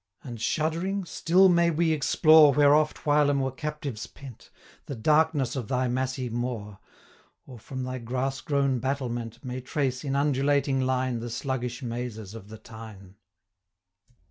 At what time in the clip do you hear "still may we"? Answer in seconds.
1.05-1.91